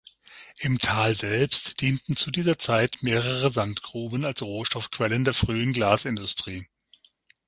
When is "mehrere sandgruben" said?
3.03-4.25